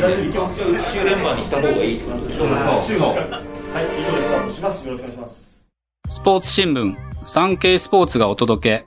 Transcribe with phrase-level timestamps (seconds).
[0.00, 3.16] 一周連番にした方がいいってことでしょそうそう
[3.72, 4.86] はい、以上でスタートします。
[4.86, 5.66] よろしくお願いします。
[6.08, 6.96] スポーツ新聞、
[7.26, 8.86] 産経スポーツがお届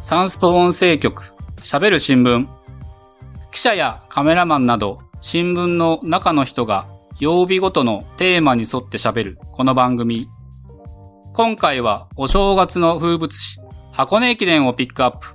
[0.00, 2.46] サンスポ音声局、喋る新聞。
[3.50, 6.86] 記者やカメラマンなど、新聞の中の人が
[7.18, 10.28] 曜日ごとのテーマに沿って喋る、この番組。
[11.32, 13.58] 今回はお正月の風物詩、
[13.92, 15.28] 箱根駅伝をピックアップ。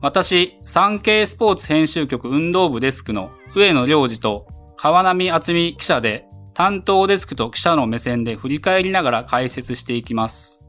[0.00, 4.46] 私、産経スポーツ編集局運動部デスクの上野良二と
[4.76, 10.62] 川波厚美記者で担当デスクと記者の目線で振り返りながら解説していきます。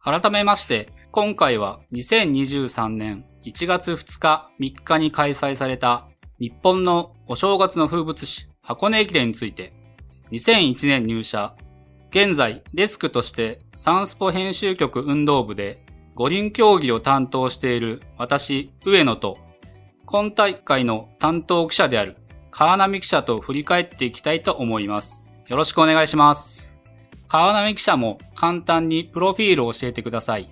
[0.00, 6.08] 改めまして、今回は2023年1月2日3日に開催された
[6.40, 9.72] 日本のお正月の風物詩箱根駅伝について、
[10.32, 11.54] 2001年入社、
[12.10, 15.85] 現在デスクとしてサンスポ編集局運動部で
[16.16, 19.36] 五輪競技を担当している私、上野と
[20.06, 22.16] 今大会の担当記者である
[22.50, 25.22] 川波記者と振り返っていきたいと思います。
[25.46, 26.74] よろしくお願いします。
[27.28, 30.48] 川波記者も簡単にプロフィールを教えてください。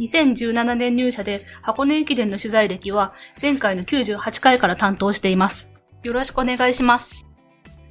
[0.00, 5.70] 2017年入社で箱根駅伝の取材歴は前回の98回から担当しています。
[6.02, 7.24] よろしくお願いします。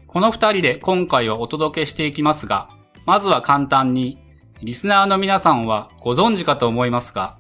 [0.06, 2.68] この二人で今回はお届けしていきますが、
[3.06, 4.18] まずは簡単に、
[4.62, 7.38] リスナーの皆さんはご存知かと思いますが、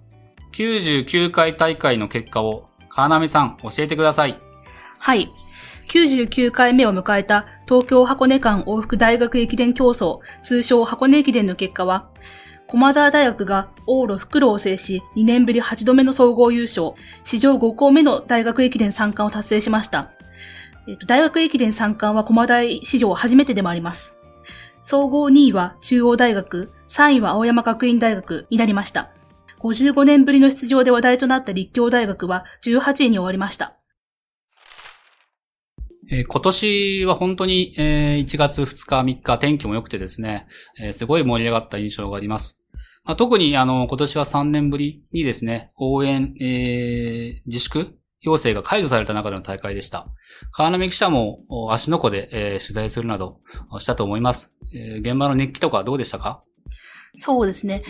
[0.53, 4.37] 99回大会の結果を川波さん教えてください。
[4.97, 5.29] はい。
[5.87, 12.09] 99回目を迎えた東京箱根間往復大学駅伝競争、通称箱根駅伝の結果は、
[12.67, 20.11] 駒沢大学が往路復路を制し、2年ぶり8度目の総合優勝、史上5校目の大学駅伝3冠を達成しました。
[20.87, 24.15] えっと大学駅伝3冠は駒大史上初めてでもあります。
[24.81, 29.11] 総合2位は中央大学、3位は青山学院大学になりました。
[29.59, 33.75] 55年ぶりの出場で話題となった立教大学は18位に終わりました。
[36.11, 40.47] え今年は本当に、えー1月2日3日天気も良くてですね、
[40.81, 42.63] えすごい盛り上がった印象があります。
[43.03, 50.07] まあ、特にあの今年は3年ぶりにですね、応援、えー自粛要請が解除された中での大会でした。
[50.51, 53.39] 川波記者も足の子で、え取材するなど
[53.77, 56.41] したと思います、え現場の熱気とかどうでしたか？
[57.15, 57.83] そうですね。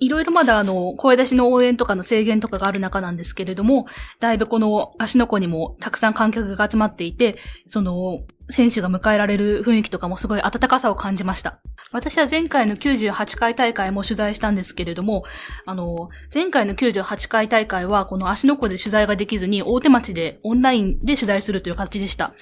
[0.00, 3.86] いろいろまだあの、声出しの応援とかの制限とかがある中なんですけれども、
[4.18, 7.36] だいぶこの足の子にもたくさん観客が集まっていて、
[7.66, 11.60] その、選手が迎えられる雰囲気とかもすごい温かさを感じました。
[11.92, 15.24] 私は前回の98回大会も取材したんですけれども、
[15.66, 22.32] あの、前回の98回大会はこの足の子で取材ができずに大手町でオンラインで取材するという形でした。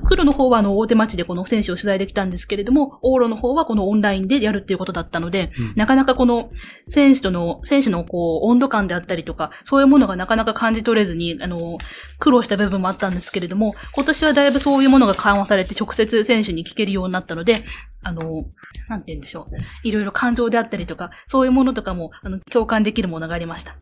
[0.00, 6.50] 黒の方はあの大手町でこの選手を取材できたんですけれども、往路の方はこのオンラインでやるっていうことだったので、うんなかなかこの
[6.86, 11.78] 選手との、選手のこう温度感であったりとか、そういうものがなかなか感じ取れずに、あの、
[12.18, 17.64] 苦労した部分もあったんですけれども、今年はだいぶそういうものが緩和されて直接選手に聞けるようになったので、
[18.02, 18.44] あの、
[18.88, 19.88] なんて言うんでしょう。
[19.88, 23.76] いろいろ感情であったりとか、そういうものとかも、あの、共感できるものがありました。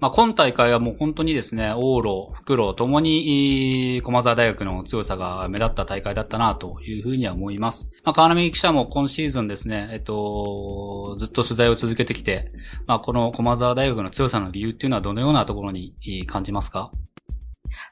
[0.00, 7.90] まあ、今大会はもう本当にですね、往路、復路ともに、駒沢大学の強さが目立った大会だったなというふうには思います。
[8.04, 12.50] まあ、川波記者も今シーズンですね、えっと、ずっと取材を続けてきて、
[12.86, 15.94] まあ、この駒沢大学の強さの理由っていうのはどのようなところに
[16.26, 16.90] 感じますか？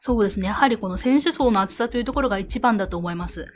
[0.01, 0.49] そうですね。
[0.49, 3.47] やはりこの選手層の厚さというところが一番だと思います。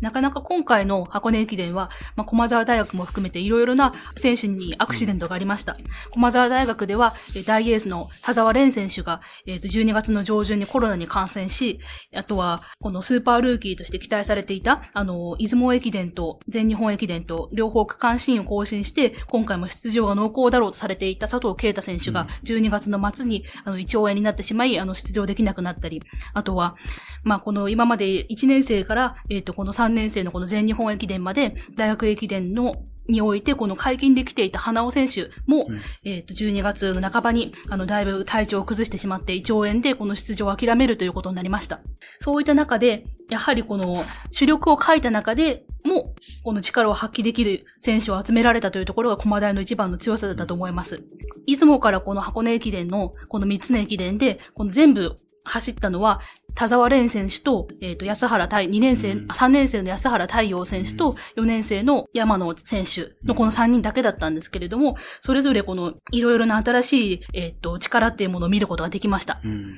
[0.00, 5.76] なかなか今回の箱根駅伝は、まあ、駒沢大学も含めていろいろな選手にアクシデントがありました。
[6.10, 11.80] 駒沢大学では、えー大エースの田沢蓮選手が、えーと12月の上旬にコロナに感染し、
[12.14, 26.02] あとは、このスーパールーキーとして期待されていた、あの、出雲駅伝と全日本駅伝と両方区間新を更新して、今回も出場が濃厚だろうとされていた佐藤啓太選手が12月の末に、あの、胃腸炎になってしまい、あの、出場できなくなったり、
[26.34, 26.76] あとは、
[27.22, 32.76] まあ、この今まで1年生から、えっ、と、この3年生のこの全日本駅伝まで、大学駅伝の
[33.08, 41.80] において、この解禁できていた花尾選手も、うんえっ、と、12月の半ばに、あの、だいぶ体調を崩してしまって、胃腸炎でこの出場を諦めるということになりました。
[42.18, 51.02] そういった中で、やはりこの、主力を書いた中でも、この力を発揮できる選手を集められたというところが駒大の一番の強さだったと思います。
[51.46, 55.16] 出雲からこの箱根駅伝の、この3つの駅伝で、この全部
[55.46, 56.20] 走ったのは、
[56.54, 69.40] 田沢蓮選手と、えっ、と、安原太、2年生、うんあ3年生の安原太陽選手と、4年生の山野選手のこの3人だけだったんですけれども、それぞれこの、いろいろな新しい、えっ、と、力っていうものを見ることができました。
[69.44, 69.74] うん。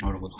[0.00, 0.36] なるほど。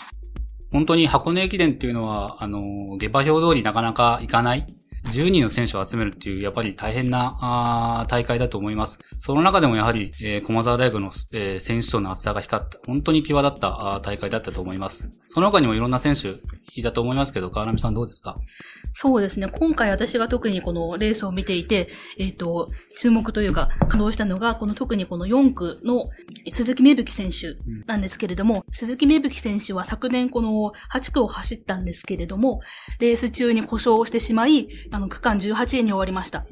[0.71, 4.78] 本当に箱根駅伝っていうのは、あの、下馬評通りなかなか行かない。
[5.05, 8.99] 10人の選手を集めるっていう、やっぱり大変なあ大会だと思います。
[9.17, 15.09] その中でもやはり、えー、駒沢大学の、えー、選手層の厚さが光った、本当に際立ったあ大会だったと思います。
[15.27, 16.35] その他にもいろんな選手
[16.73, 18.37] いたと思いますけど、川波さんどうですか？
[18.93, 19.47] そうですね。
[19.47, 22.67] 今回私が特にこのレースを見ていて、えっ、ー、と、
[22.97, 26.09] 注目というか、感動したのが、この特にこの4区の
[26.51, 32.61] 鈴木芽吹選手なんですけれども、うん、鈴木芽吹選手は昨年この8区を走ったんですけれども、
[32.99, 36.45] レース中に故障をしてしまい、あの、区間18位に終わりました。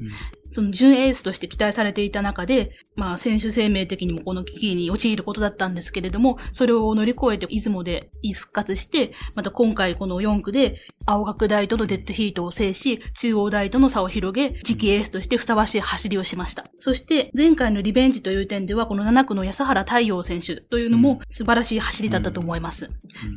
[0.50, 16.64] うんその準エースとして期待されていた中で、まあ選手生命的にもこの危機に陥ることだったんですけれども、それを乗り越えて出雲で復活して、また今回この4区で青学大とのデッドヒートを制し、中央大との差を広げ、次期エースとしてふさわしい走りをしました。
[16.78, 22.90] そして前回のリベンジという点では、この7区の安原太陽選手というのも素晴らしい走りだったと思います。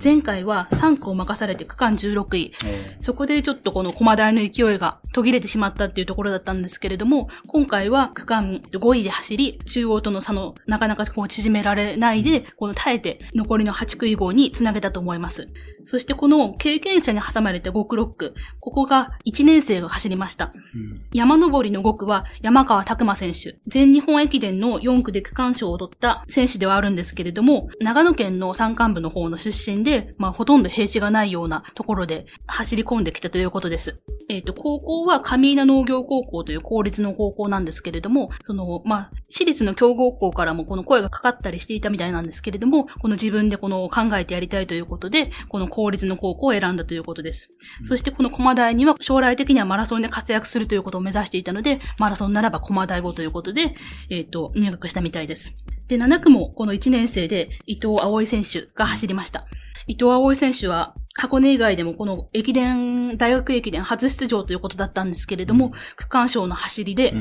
[0.03, 2.51] 前回は3区を任されて区間16位。
[2.99, 15.47] そこでちょっとこの駒台の勢いが途切れてしまったっていうところだったんですけれども、今回は区間5位で走り、中央との差のなかなかこう縮められないで、この耐えて残りの8区以降につなげたと思います。
[15.85, 20.51] そしてこの経験者に挟まれて5区6区、ここが1年生が走りました。
[20.75, 33.99] うん、山登りの5区は山川拓馬選手、全日本駅伝の4区で区間賞を取った選手ではあるんですけれども、長野県の山間部の方の出身で、まあほとんど平地がないようなところで走り込んできたということです。
[34.29, 47.49] えっ、ー、と、高校は上稲農業高校という公立の高校なんですけれども、その、まあ、私立の強豪校からもこの声がかかったりしていたみたいなんですけれども、この自分でこの考えてやりたいということで、この公立の高校を選んだということです。
[47.79, 53.75] うん、そしてこの駒大には将来的にはマラソンで活躍するということを目指していたので、マラソンならば駒大語ということで、
[54.09, 55.55] えっ、ー、と、入学したみたいです。
[55.87, 59.45] で、7区もこの1年生で伊藤葵選手が走りました。
[59.87, 67.13] 伊藤葵選手は箱根以外でもこの駅伝、大学駅伝初出場ということだったんですけれども、うん、区間賞の走りで、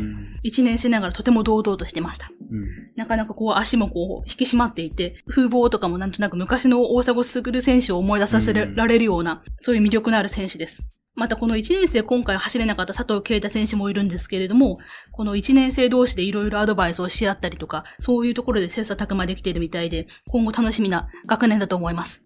[0.44, 2.30] 1年生ながらとても堂々としてました。
[2.50, 2.66] うん、
[2.96, 11.00] なかなかこう足もこう引き締まっていて、風貌とかもなんとなく昔の大迫傑選手を思い出させられるような、そういう魅力のある選手です。
[11.16, 14.78] またこの1年生今回走れなかった佐藤啓太選手もいるんですけれども、
[15.12, 22.22] この1年生同士でいろいろアドバイスをし合ったりとか、そういうところで切磋琢磨できているみたいで、今後楽しみな学年だと思います。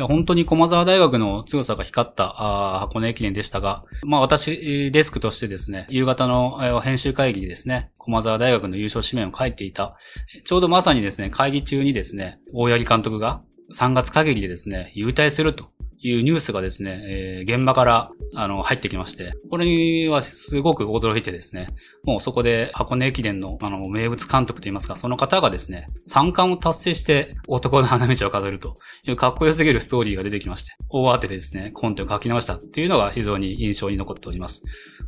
[0.00, 9.96] や、本当に駒沢大学の強さが光ったあ箱根駅伝でしたが、まあ私、デスクとしてですね、夕方の編集会議にですね、駒沢大学の優勝紙面を書いていた、
[10.44, 13.42] ちょうどまさにですね、会議中にですね、大八木監督が
[13.72, 15.70] 3月限りでですね、優退すると。
[16.02, 21.68] いうニュースがですね、えー、現場から、あの、入ってきまして、これにはすごく驚いてですね、
[22.04, 28.76] もうそこで箱根駅伝の、あの、名物監督といいますか、その方がですね、三冠を達成して男の花道を飾ると
[29.06, 34.62] いうかっこよすぎるストーリーが出てきまして、大当てでですね、コンテを書き直したっていうのが非常に印象に残っております。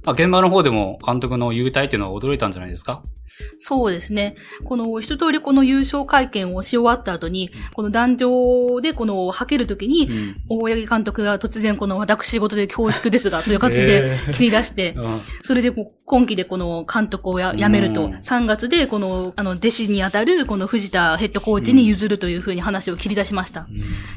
[0.04, 3.02] まあ、現場の方でも監督の優待っていうのは驚いたんじゃないですか？
[3.58, 4.34] そうですね。
[4.64, 10.08] この一通りこの優勝会見をし終わった後に、この壇上でこの吐けるときに、
[10.48, 14.96] 大八木監督が突然この私事で恐縮ですが、という形で切り出して、
[15.42, 15.72] それで
[16.04, 23.66] 今期でこの監督をやめると、3月でこの、あの、弟子にあたるこの藤田ヘッドコーチに譲るというふうに話を切り出しました。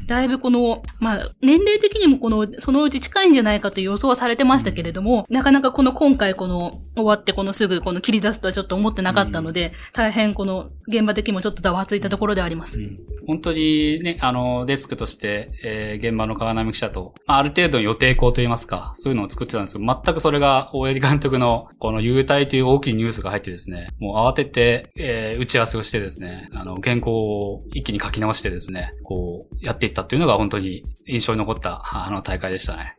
[0.06, 12.78] だいぶこの、まあ、年齢的にもこの、そのうち近いんじゃないかという予想はされてましたけれども、なかなかこの今回この、終わってこのすぐこの切り出すとはちょっと思ってなかったので、大変この、現場的にもちょっとざわついたところであります。
[13.26, 32.96] 本当にね、あの、デスクとして、えー、現場の川波記者と、まあ、ある程度の予定校といいますか、そういうのを作ってたんですけど、全くそれが、大江監督の、この優待という大きいニュースが入ってですね、もう慌てて、えー、打ち合わせをしてですね、あの、原稿を一気に書き直してですね、こう、やっていったっていうのが本当に印象に残った、あの大会でしたね。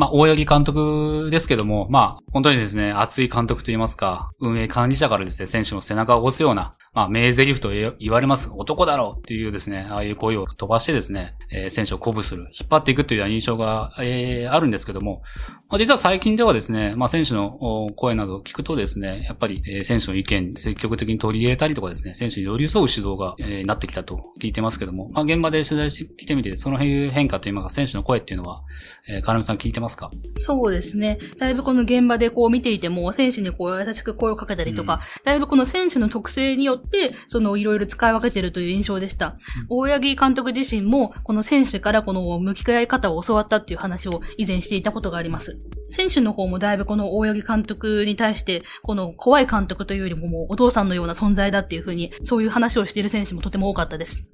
[0.00, 15.20] まあ、大八木監督ですけども、まあ、本当にですね、熱い監督と言いますか、運営管理者からですね、選手の背中を押すような、まあ、名台詞と言われます、男だろうっていうですね、ああいう声を飛ばしてですね、えー、選手を鼓舞する、引っ張っていくというような印象が、えー、あるんですけども、
[15.68, 28.62] まあ、実は最近ではですね、まあ、選手の声などを聞くとですね、やっぱり、えー、選手の意見、積極的に取り入れたりとかですね、選手に寄り添う指導が、えー、なってきたと聞いてますけども、まあ、現場で取材してきてみて、その辺変化といいますか、選手の声っていうのは、
[29.08, 30.10] えー、金さん聞いてますか？
[30.36, 31.18] そうですね。
[31.38, 39.36] だいぶこの現場でこう見ていても、選手にこう優しく声をかけたりとか、うん、だいぶこの選手の特性によって、そのいろいろ使い分けてるという印象でした。
[39.70, 45.58] うん、大八木監督自身も、この選手からこの向き合い方を教わったっていう話を以前していたことがあります。
[45.88, 54.24] 選手の方もだいぶこの大八木監督に対して、この怖い監督というよりももうお父さんのような存在だっていうふうに、そういう話をしている選手もとても多かったです。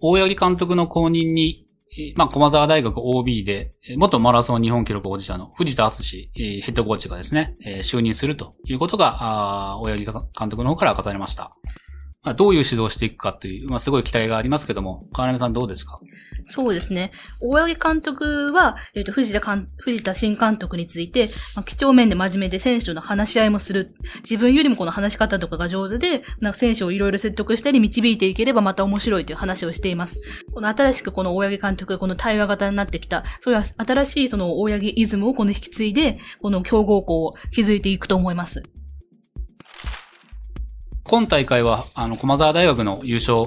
[0.00, 1.64] 大八木監督の後任に
[2.16, 10.04] まあ、駒沢大学 OB で、元マラソン日本記録保持者の藤田敦ヘッドコーチがですね、就任するということが、あ大八木
[10.38, 11.56] 監督の方から明かされました。
[12.24, 15.98] まあ、どういう指導をしていくかという、まあ、すごい期待がありますけども、川波さんどうですか？
[16.44, 17.10] そうですね。
[17.40, 19.40] 大八木監督は、えっ、ー、と、藤田、
[19.78, 23.94] 藤田新監督について、まあ、基調面で真面目で選手との話し合いもする。
[24.22, 30.20] 自分よりもこの話し方とかが上手で、なんか選手をいろいろ説得したり導いていければまた面白いという話をしています。
[30.52, 38.62] この新しくこの大八木監督がこの対話型になってきた、そういう新しいその大八木イズムをこの引き継いで、この強豪校を築いていくと思います。
[41.12, 43.42] 今大会は、あの、駒沢大学の優勝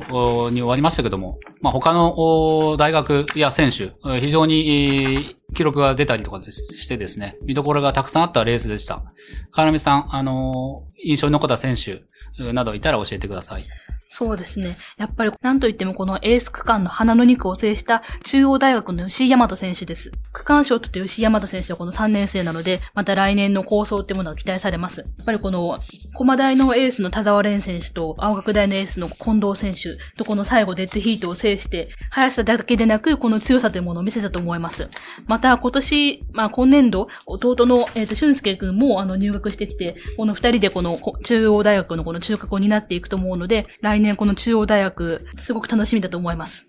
[0.52, 9.02] に終わりましたけども、まあ、他の大学や選手、非常に記録が出たりとかしてですね、見どころがたくさんあったレースでした。
[9.50, 12.04] 川波さん、あの、印象に残った選手
[12.54, 13.64] などいたら教えてください。
[14.18, 14.78] そうですね。
[14.98, 20.14] やっぱり、なんといってもこのエース区間の花の肉を制した中央大学の吉井大和選手です。
[20.32, 25.02] 区間賞とって吉井大和選手はこの3年生なので、また来年の構想ってものが期待されます。
[25.02, 25.78] やっぱりこの、
[26.14, 34.88] 駒大のエースの田沢蓮選手と、青学大のエースの近藤選手とこの最後デッドヒートを制して、速さだけでなく、この強さというものを見せたと思います。
[35.28, 46.68] また、今年、まあ今年度、弟の、えっ、ー、と、俊介くんもあの入学してきて、この二人でこの中央大学のこの中核を担っていくと思うので、来年この中央大学、すごく楽しみだと思います。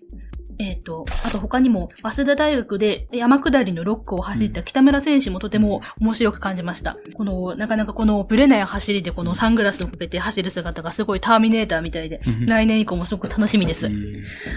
[0.59, 6.97] えっ、ー、と、あと他にも、早稲田大学で山下りの6区を走った北村選手もとても面白く感じました。
[7.13, 13.89] この、なかなかこのブレない走りでこのサングラスをかけて走る姿がすごいターミネーターみたいで、来年以降もすごく楽しみです。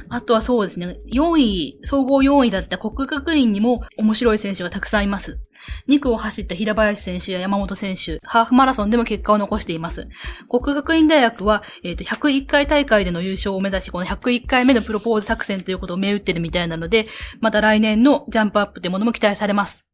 [0.09, 5.39] あとはそうですね、4位、総合4位だった国学院にも面白い選手がたくさんいます。
[5.89, 10.09] 2区を走った平林選手や山本選手、ハーフマラソンでも結果を残しています。
[10.49, 17.07] 国学院大学は、えっ、ー、と、101回大会での優勝を目指し、この101回目のプロポーズ作戦ということを銘打ってるみたいなので、
[17.41, 19.87] また来年のジャンプアップというものも期待されます。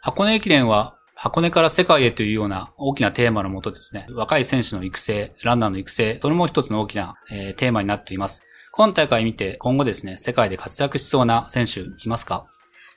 [0.00, 8.44] 箱根駅伝は箱根から世界へというような大きなテーマのもとですね、若い選手の育成、ランナーの育成、それも一つの大きな、えー、テーマになっています。
[8.70, 12.46] 今大会見て今後ですね、世界で活躍しそうな選手いますか？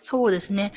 [0.01, 0.73] そうですね。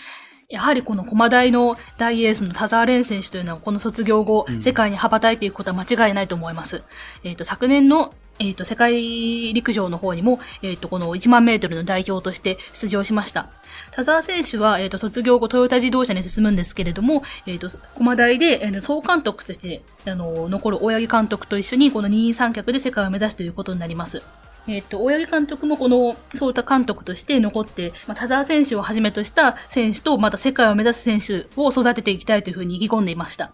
[0.48, 6.82] やはりこの駒大の大エースの田沢蓮選手というのはこの卒業後、うん、世界に羽ばたいていくことは間違いないと思います。
[7.24, 13.48] えっ、ー、と、昨年のえっ、ー、と、世界陸上の方にも、えっ、ー、と、この1万メートルの代表として出場しました。
[13.92, 24.22] 田沢選手は、えっ、ー、と、卒業後トヨタ自動車に進むんですけれども、えっ、と、駒大で、えー、総監督として、あの、残る大八木監督と一緒に、この二人三脚で世界を目指すということになります。
[24.66, 33.52] えっ、と、大八木監督もこの、そういった監督として残って、まあ、田沢選手をはじめとした選手と、また世界を目指す選手を育てていきたいというふうに意気込んでいました。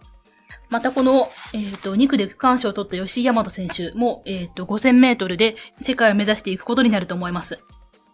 [0.69, 7.59] またこの、えっ、ー、と、2区で区間賞を取った吉井大和選手も、えっ、ー、と、5000メートルで世界を目指していくことになると思います。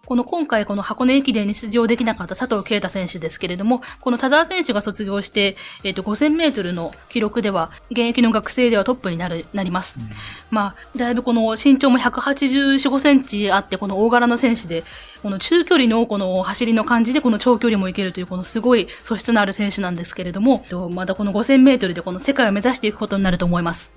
[0.06, 9.98] この今回この箱根駅伝に出場できなかった佐藤啓太選手ですけれども、この田沢選手が卒業して、えっ、ー、と、5000メートルの記録では、現役の学生ではトップになる、なります。
[9.98, 10.08] うん、
[10.50, 14.84] まあ、だいぶこの身長も184、5センチあって、この大柄の選手で、
[15.22, 23.92] この中距離のこの走りの感じでこの長距離もいけるというこのすごい素質のある選手なんですけれども、またこの5000メートルでこの世界を目指していくことになると思います。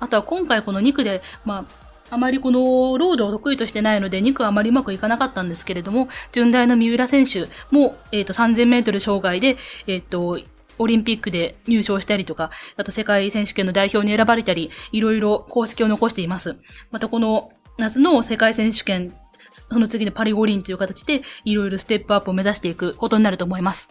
[0.00, 9.56] あとは今回この2区で、まあ、あまりこのロードを得意としてないので、2区はあまりうまくいかなかったんですけれども、順大の三浦選手も、えっ、ー、と、3000メートル障害で、
[9.86, 10.38] えっ、ー、と、
[10.78, 16.56] オリンピックで入賞したりとか、あと世界選手権の代表に選ばれたり、いろいろ功績を残しています。
[16.90, 19.14] またこの夏の世界選手権、
[19.50, 23.88] その次のパリ五輪という形で、いろいろステップアップを目指していくことになると思います。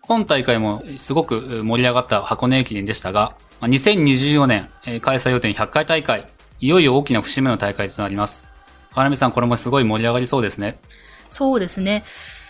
[0.00, 4.68] 今大会もすごく盛り上がった箱根駅伝でしたが、2024年
[5.00, 6.26] 開催予定100回大会、
[6.60, 8.46] いよいよ大きな節目の大会となります。
[8.92, 10.78] 花見さん、これもすごい盛り上がりそうですね。
[11.28, 12.04] そうですね。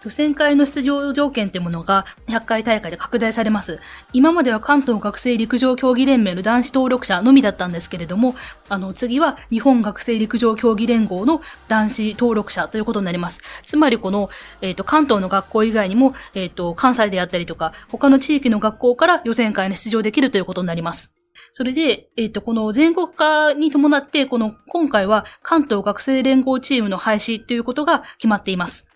[0.07, 3.81] 予選会の出場条件ってものが100回大会で拡大されます。
[4.13, 8.37] 今までは関東学生陸上競技連盟の男子登録者のみだったんですけれども、
[8.69, 13.43] あの、次は日本学生陸上競技連合の男子登録者ということになります。
[13.65, 21.17] つまりこの、えっ、ー、と、関東の学校以外にも、えっ、ー、と、関西であったりとか、他の地域の学校から予選会に出場できるということになります。
[21.51, 28.87] それで、えっ、ー、と、この全国化に伴って、この、今回は関東学生連合チームの廃止ということが決まっています。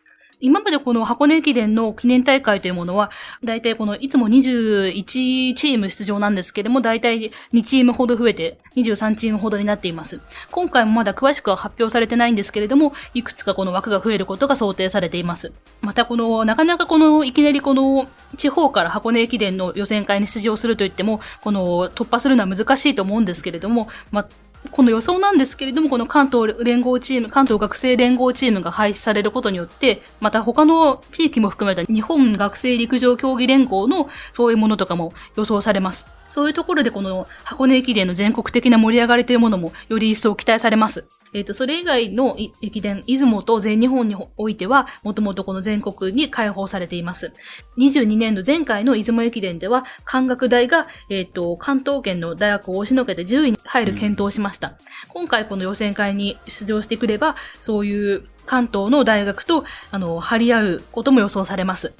[0.40, 3.10] 今までこの箱根駅伝の記念大会というものは、
[3.44, 10.20] 大体このいつも21チーム出場なんですけれども、大体2チームほど増えて23チームほどになっています。
[10.50, 15.52] 今回もまだ詳しくは発表されてないんですけれども、いくつかこの枠が増えることが想定されています。
[15.80, 24.26] またこの、なかなかこの、いきなりこの、地方から箱根駅伝の予選会に出場するといっても、この、突破するのは難しいと思うんですけれども、ま
[24.70, 36.06] この予想なんですけれども、この関東連合チーム、関東学生連合チームが廃止されることによって、また他の地域も含めた日本学生陸上競技連合のそういうものとかも予想されます。
[36.28, 41.04] そういうところでこの箱根駅伝の全国的な盛り上がりというものもより一層期待されます。
[41.32, 47.32] えっ、ー、と、それ以外の駅伝、出雲と全日本においては、もともとこの全国に開放されています。
[47.78, 54.68] 22年度前回の出雲駅伝では、関学大が、えっ、ー、と、関東圏の大学を押しのけて10位に入る検討をしました。
[54.68, 54.74] うん、
[55.08, 61.92] 今回この予選会に出場してくれば、そういう関東の大学と、あの、張り合うことも予想されます。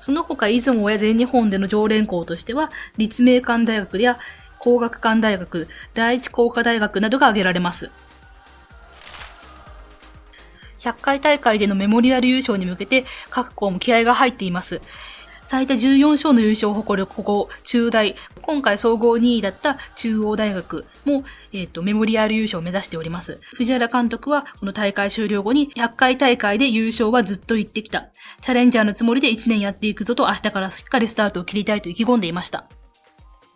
[0.00, 4.18] その他、出雲や全日本での常連校としては、立命館大学や
[4.58, 7.92] 工学館大学、第一工科大学などが挙げられます。
[10.82, 14.80] 100回大会でのメモリアル優勝に向けて各校も気合が入っています。
[15.44, 18.14] 最多14勝の優勝を誇るここ、中大。
[18.40, 23.40] 今回総合2位だった中央大学も、えっ、ー、と、メモリアル優勝を目指しております。
[23.54, 28.08] 藤原監督は、この大会終了後に、100回大会で優勝はずっと言ってきた。
[28.40, 32.66] チャレンジャーのつもりで1年やっていくぞと、明日からしっかりスタートを切りたいと意気込んでいました。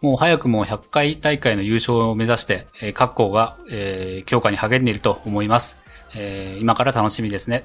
[0.02, 5.85] もう早くも100回大会の優勝を目指して、各校が、えー、強化に励んでいると思います。
[6.14, 7.64] えー、今から楽しみですね。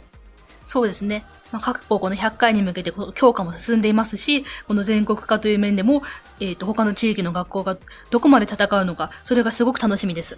[0.65, 1.25] そうですね。
[1.51, 6.03] まあ、各校この100回に向けて強化も進んでいますし、この全国化という面でも、
[6.39, 7.77] えっ、ー、と、他の地域の学校が
[8.09, 10.37] どこまで戦うのか、それがすごく楽しみです。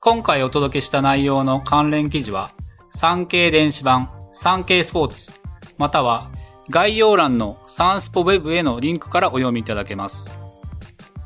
[0.00, 2.50] 今回お届けした内容の関連記事は、
[2.88, 5.32] 産経電子版、産経スポーツ、
[5.76, 6.30] または
[6.68, 10.49] 概要欄のサンスポウェブへのリンクからお読みいただけます。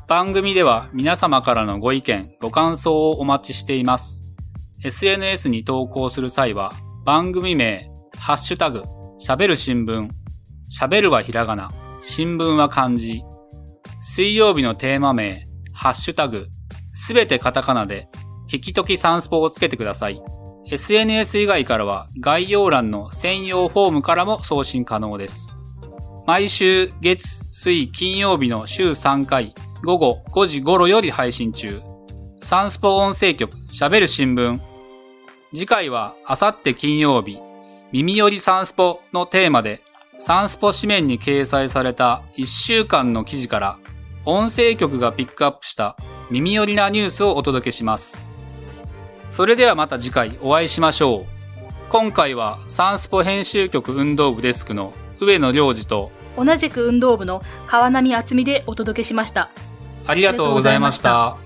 [0.07, 4.23] 番組では皆様からのご意見、ご感想をお待ちしています。
[4.83, 6.73] SNS に投稿する際は、
[7.05, 8.83] 番組名、ハッシュタグ、
[9.19, 10.09] 喋る新聞、
[10.69, 11.71] 喋るはひらがな、
[12.03, 13.23] 新聞は漢字、
[13.97, 16.49] 水曜日のテーマ名、ハッシュタグ、
[16.93, 18.07] すべてカタカナで、
[18.47, 20.21] 聞きときサンスポをつけてください。
[20.67, 25.51] SNS 以外からは概要欄の専用フォームからも送信可能です。
[26.27, 31.79] 毎週月、水、金曜日の週3回、午後5時頃より配信中。
[32.41, 34.59] サンスポ音声局喋る新聞。
[35.53, 37.37] 次回はあさって金曜日、
[37.91, 39.83] 耳寄りサンスポのテーマで、
[40.17, 43.77] サンスポ紙面に掲載された1週間の記事から
[44.25, 45.95] 音声局がピックアップした
[46.31, 48.25] 耳寄りなニュースをお届けします。
[49.27, 51.25] それではまた次回お会いしましょう。
[51.89, 59.51] 今回はサンスポ編集局運動部デスクの上野良二と同じく運動部の川波厚美でお届けしました。
[60.07, 61.44] ありがとうございました。